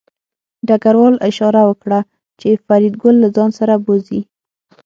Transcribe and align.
ډګروال 0.67 1.15
اشاره 1.29 1.61
وکړه 1.69 1.99
چې 2.39 2.61
فریدګل 2.65 3.15
له 3.23 3.29
ځان 3.35 3.49
سره 3.59 3.73
بوځي 3.85 4.21